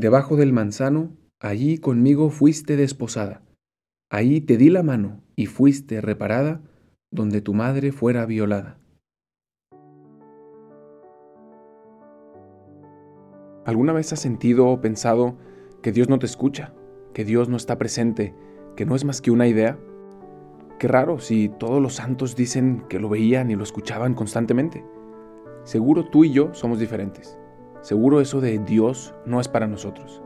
[0.00, 3.42] Debajo del manzano, allí conmigo fuiste desposada.
[4.10, 6.62] Ahí te di la mano y fuiste reparada
[7.10, 8.78] donde tu madre fuera violada.
[13.66, 15.36] ¿Alguna vez has sentido o pensado
[15.82, 16.72] que Dios no te escucha,
[17.12, 18.34] que Dios no está presente,
[18.76, 19.78] que no es más que una idea?
[20.78, 24.82] Qué raro si todos los santos dicen que lo veían y lo escuchaban constantemente.
[25.64, 27.36] Seguro tú y yo somos diferentes.
[27.82, 30.22] Seguro eso de Dios no es para nosotros.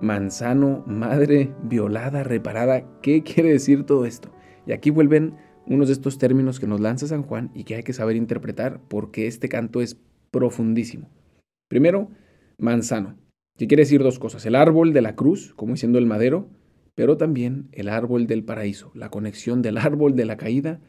[0.00, 4.32] Manzano, madre, violada, reparada, ¿qué quiere decir todo esto?
[4.66, 7.82] Y aquí vuelven unos de estos términos que nos lanza San Juan y que hay
[7.84, 9.96] que saber interpretar porque este canto es
[10.32, 11.08] profundísimo.
[11.68, 12.08] Primero,
[12.58, 13.16] manzano,
[13.56, 16.48] que quiere decir dos cosas, el árbol de la cruz, como diciendo el madero,
[16.96, 20.80] pero también el árbol del paraíso, la conexión del árbol de la caída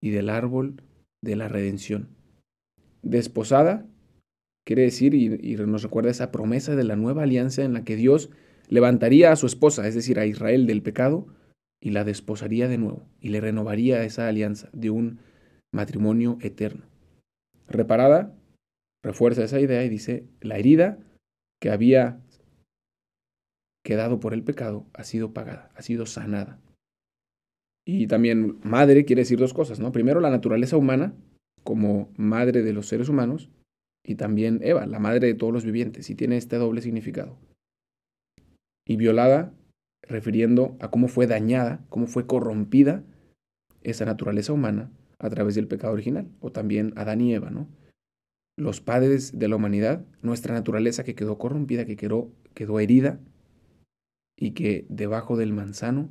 [0.00, 0.82] y del árbol
[1.22, 2.10] de la redención.
[3.02, 3.86] Desposada
[4.66, 8.30] quiere decir, y, nos recuerda esa promesa de la nueva alianza en la que Dios
[8.68, 11.28] levantaría a su esposa, es decir, a Israel del pecado,
[11.80, 15.20] y la desposaría de nuevo, y le renovaría esa alianza de un
[15.72, 16.84] matrimonio eterno.
[17.68, 18.34] Reparada,
[19.04, 20.98] refuerza esa idea y dice, la herida
[21.60, 22.20] que había
[23.84, 26.58] quedado por el pecado ha sido pagada, ha sido sanada.
[27.86, 29.92] Y también madre quiere decir dos cosas, ¿no?
[29.92, 31.14] Primero la naturaleza humana
[31.62, 33.48] como madre de los seres humanos
[34.06, 37.36] y también Eva, la madre de todos los vivientes, y tiene este doble significado.
[38.86, 39.52] Y violada
[40.02, 43.02] refiriendo a cómo fue dañada, cómo fue corrompida
[43.82, 47.68] esa naturaleza humana a través del pecado original, o también Adán y Eva, ¿no?
[48.56, 53.18] Los padres de la humanidad, nuestra naturaleza que quedó corrompida, que quedó, quedó herida
[54.38, 56.10] y que debajo del manzano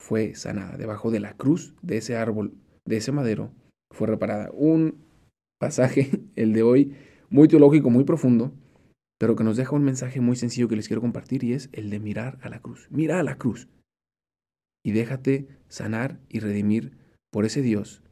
[0.00, 2.54] fue sanada, debajo de la cruz de ese árbol,
[2.86, 3.52] de ese madero,
[3.92, 4.50] fue reparada.
[4.52, 5.04] Un
[5.58, 6.96] pasaje, el de hoy,
[7.30, 8.52] muy teológico, muy profundo,
[9.18, 11.90] pero que nos deja un mensaje muy sencillo que les quiero compartir y es el
[11.90, 12.88] de mirar a la cruz.
[12.90, 13.68] Mira a la cruz
[14.84, 16.96] y déjate sanar y redimir
[17.32, 18.02] por ese Dios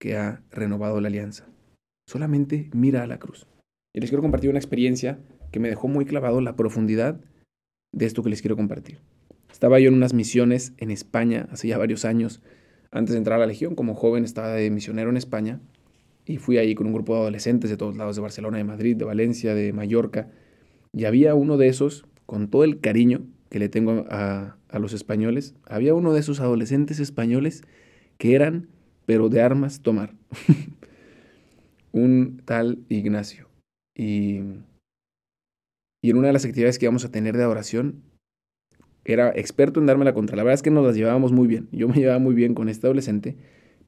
[0.00, 1.48] que ha renovado la alianza.
[2.08, 3.46] Solamente mira a la cruz.
[3.94, 7.20] Y les quiero compartir una experiencia que me dejó muy clavado la profundidad
[7.92, 9.00] de esto que les quiero compartir.
[9.50, 12.42] Estaba yo en unas misiones en España hace ya varios años.
[12.90, 15.60] Antes de entrar a la Legión, como joven, estaba de misionero en España
[16.26, 18.96] y fui ahí con un grupo de adolescentes de todos lados, de Barcelona, de Madrid,
[18.96, 20.30] de Valencia, de Mallorca.
[20.92, 24.92] Y había uno de esos, con todo el cariño que le tengo a, a los
[24.92, 27.62] españoles, había uno de esos adolescentes españoles
[28.18, 28.68] que eran,
[29.06, 30.14] pero de armas tomar.
[31.92, 33.48] un tal Ignacio.
[33.94, 34.40] Y
[36.02, 38.02] y en una de las actividades que íbamos a tener de adoración,
[39.04, 40.36] era experto en darme la contra.
[40.36, 41.68] La verdad es que nos las llevábamos muy bien.
[41.70, 43.36] Yo me llevaba muy bien con este adolescente,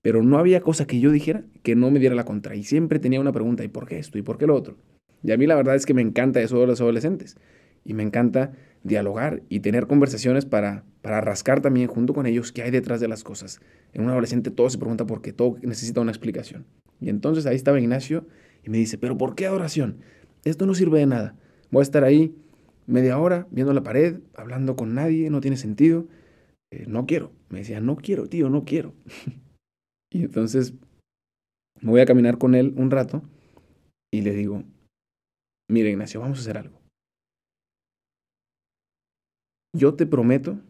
[0.04, 2.54] pero no había cosa que yo dijera que no me diera la contra.
[2.54, 4.18] Y siempre tenía una pregunta, ¿y por qué esto?
[4.18, 4.76] ¿Y por qué lo otro?
[5.22, 7.38] Y a mí la verdad es que me encanta eso de los adolescentes.
[7.86, 12.60] Y me encanta dialogar y tener conversaciones para, para rascar también junto con ellos qué
[12.64, 13.62] hay detrás de las cosas.
[13.94, 16.66] En un adolescente todo se pregunta por qué, todo necesita una explicación.
[17.00, 18.26] Y entonces ahí estaba Ignacio
[18.62, 20.00] y me dice, pero ¿por qué adoración?
[20.44, 21.34] Esto no sirve de nada.
[21.70, 22.34] Voy a estar ahí
[22.86, 26.06] media hora viendo la pared, hablando con nadie, no tiene sentido.
[26.70, 27.32] Eh, no quiero.
[27.48, 28.92] Me decía, no quiero, tío, no quiero.
[30.14, 30.72] y entonces
[31.80, 33.22] me voy a caminar con él un rato
[34.12, 34.62] y le digo,
[35.68, 36.80] mira Ignacio, vamos a hacer algo.
[39.76, 40.60] Yo te prometo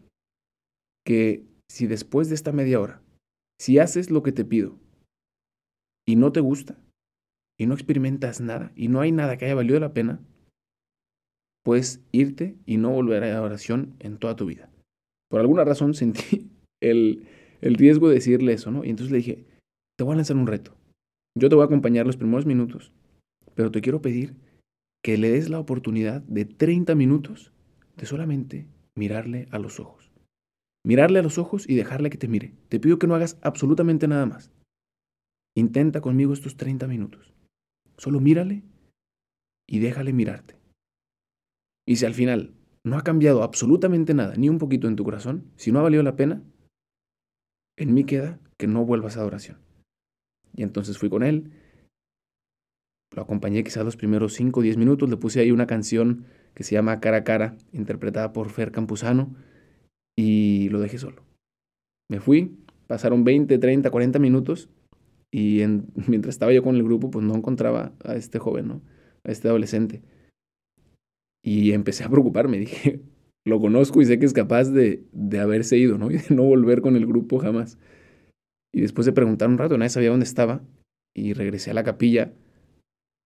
[1.05, 3.03] que si después de esta media hora,
[3.61, 4.79] si haces lo que te pido
[6.07, 6.75] y no te gusta
[7.59, 10.19] y no experimentas nada y no hay nada que haya valido la pena,
[11.63, 14.71] puedes irte y no volver a la oración en toda tu vida.
[15.29, 16.49] Por alguna razón sentí
[16.81, 17.27] el,
[17.65, 18.85] el riesgo de decirle eso, ¿no?
[18.85, 19.45] Y entonces le dije,
[19.97, 20.77] te voy a lanzar un reto.
[21.37, 22.91] Yo te voy a acompañar los primeros minutos,
[23.55, 24.35] pero te quiero pedir
[25.03, 27.51] que le des la oportunidad de 30 minutos
[27.97, 30.11] de solamente mirarle a los ojos.
[30.85, 32.53] Mirarle a los ojos y dejarle que te mire.
[32.69, 34.51] Te pido que no hagas absolutamente nada más.
[35.57, 37.33] Intenta conmigo estos 30 minutos.
[37.97, 38.61] Solo mírale
[39.67, 40.55] y déjale mirarte.
[41.87, 42.53] Y si al final
[42.83, 46.03] no ha cambiado absolutamente nada, ni un poquito en tu corazón, si no ha valido
[46.03, 46.43] la pena,
[47.77, 49.57] en mí queda que no vuelvas a adoración.
[50.55, 51.51] Y entonces fui con él,
[53.13, 56.63] lo acompañé quizás los primeros 5 o 10 minutos, le puse ahí una canción que
[56.63, 59.35] se llama Cara a Cara, interpretada por Fer Campuzano,
[60.17, 61.23] y lo dejé solo.
[62.09, 62.57] Me fui,
[62.87, 64.69] pasaron 20, 30, 40 minutos,
[65.31, 65.61] y
[66.07, 68.81] mientras estaba yo con el grupo, pues no encontraba a este joven, ¿no?
[69.25, 70.01] a este adolescente.
[71.43, 73.01] Y empecé a preocuparme, dije,
[73.45, 76.11] lo conozco y sé que es capaz de, de haberse ido, ¿no?
[76.11, 77.77] Y de no volver con el grupo jamás.
[78.73, 80.61] Y después de preguntar un rato, nadie sabía dónde estaba,
[81.15, 82.33] y regresé a la capilla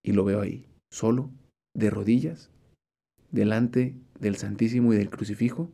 [0.06, 1.31] y lo veo ahí, solo,
[1.75, 2.51] de rodillas,
[3.31, 5.71] delante del Santísimo y del Crucifijo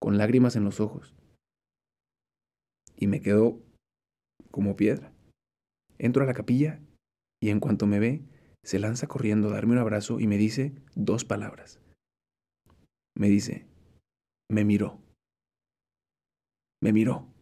[0.00, 1.14] con lágrimas en los ojos.
[2.96, 3.60] Y me quedo
[4.50, 5.12] como piedra.
[5.98, 6.80] Entro a la capilla
[7.42, 8.22] y en cuanto me ve,
[8.64, 11.80] se lanza corriendo a darme un abrazo y me dice dos palabras.
[13.16, 13.66] Me dice,
[14.50, 15.00] me miró.
[16.82, 17.32] Me miró.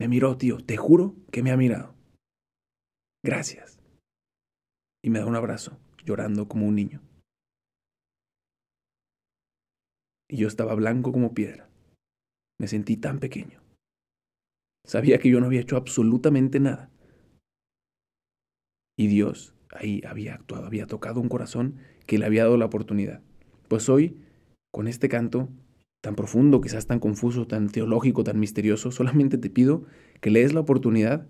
[0.00, 0.58] Me miró, tío.
[0.58, 1.94] Te juro que me ha mirado.
[3.24, 3.78] Gracias.
[5.02, 7.02] Y me da un abrazo, llorando como un niño.
[10.28, 11.68] Y yo estaba blanco como piedra.
[12.58, 13.62] Me sentí tan pequeño.
[14.84, 16.90] Sabía que yo no había hecho absolutamente nada.
[18.98, 23.22] Y Dios ahí había actuado, había tocado un corazón que le había dado la oportunidad.
[23.68, 24.24] Pues hoy,
[24.72, 25.48] con este canto,
[26.06, 29.82] tan profundo, quizás tan confuso, tan teológico, tan misterioso, solamente te pido
[30.20, 31.26] que le des la oportunidad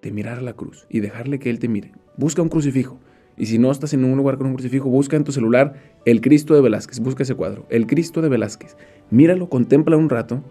[0.00, 1.92] de mirar a la cruz y dejarle que Él te mire.
[2.16, 2.98] Busca un crucifijo.
[3.36, 5.74] Y si no estás en un lugar con un crucifijo, busca en tu celular
[6.06, 7.00] el Cristo de Velázquez.
[7.00, 8.78] Busca ese cuadro, el Cristo de Velázquez.
[9.10, 10.42] Míralo, contempla un rato,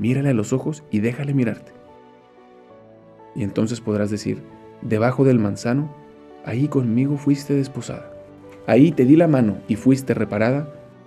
[0.00, 1.70] mírale a los ojos y déjale mirarte.
[3.36, 4.42] Y entonces podrás decir,
[4.82, 5.94] debajo del manzano,
[6.44, 8.12] ahí conmigo fuiste desposada.
[8.66, 10.80] Ahí te di la mano y fuiste reparada